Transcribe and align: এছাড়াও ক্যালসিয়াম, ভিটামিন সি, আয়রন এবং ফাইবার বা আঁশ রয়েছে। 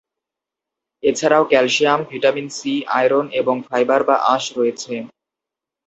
এছাড়াও 1.03 1.43
ক্যালসিয়াম, 1.45 1.99
ভিটামিন 2.09 2.47
সি, 2.49 2.73
আয়রন 2.97 3.25
এবং 3.31 3.55
ফাইবার 3.67 4.01
বা 4.03 4.15
আঁশ 4.33 4.43
রয়েছে। 4.57 4.93